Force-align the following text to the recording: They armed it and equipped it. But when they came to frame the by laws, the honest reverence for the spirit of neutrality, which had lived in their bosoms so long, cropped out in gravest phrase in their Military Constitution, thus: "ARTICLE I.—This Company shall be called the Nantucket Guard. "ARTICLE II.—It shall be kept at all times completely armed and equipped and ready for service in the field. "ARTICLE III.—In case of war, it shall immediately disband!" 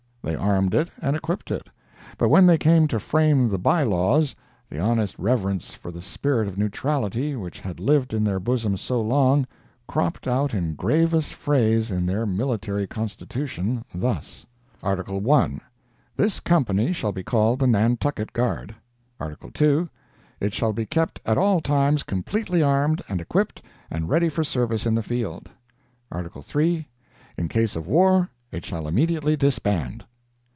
They 0.23 0.35
armed 0.35 0.75
it 0.75 0.91
and 1.01 1.15
equipped 1.15 1.49
it. 1.49 1.67
But 2.19 2.29
when 2.29 2.45
they 2.45 2.59
came 2.59 2.87
to 2.89 2.99
frame 2.99 3.49
the 3.49 3.57
by 3.57 3.81
laws, 3.81 4.35
the 4.69 4.79
honest 4.79 5.17
reverence 5.17 5.73
for 5.73 5.91
the 5.91 5.99
spirit 6.01 6.47
of 6.47 6.59
neutrality, 6.59 7.35
which 7.35 7.59
had 7.59 7.79
lived 7.79 8.13
in 8.13 8.23
their 8.23 8.39
bosoms 8.39 8.81
so 8.81 9.01
long, 9.01 9.47
cropped 9.87 10.27
out 10.27 10.53
in 10.53 10.75
gravest 10.75 11.33
phrase 11.33 11.89
in 11.89 12.05
their 12.05 12.27
Military 12.27 12.85
Constitution, 12.85 13.83
thus: 13.95 14.45
"ARTICLE 14.83 15.31
I.—This 15.33 16.39
Company 16.39 16.93
shall 16.93 17.11
be 17.11 17.23
called 17.23 17.57
the 17.57 17.65
Nantucket 17.67 18.31
Guard. 18.31 18.75
"ARTICLE 19.19 19.49
II.—It 19.59 20.53
shall 20.53 20.71
be 20.71 20.85
kept 20.85 21.19
at 21.25 21.39
all 21.39 21.61
times 21.61 22.03
completely 22.03 22.61
armed 22.61 23.01
and 23.09 23.19
equipped 23.21 23.63
and 23.89 24.07
ready 24.07 24.29
for 24.29 24.43
service 24.43 24.85
in 24.85 24.93
the 24.93 25.01
field. 25.03 25.49
"ARTICLE 26.11 26.45
III.—In 26.55 27.47
case 27.49 27.75
of 27.75 27.87
war, 27.87 28.29
it 28.51 28.63
shall 28.63 28.87
immediately 28.87 29.35
disband!" 29.35 30.05